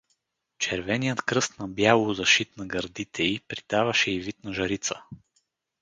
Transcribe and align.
Червеният 0.57 1.21
кръст 1.21 1.59
на 1.59 1.67
бяло, 1.67 2.13
зашит 2.13 2.57
на 2.57 2.67
гърдите 2.67 3.23
й, 3.23 3.39
придаваше 3.47 4.11
й 4.11 4.19
вид 4.19 4.43
на 4.43 4.53
жрица. 4.53 5.03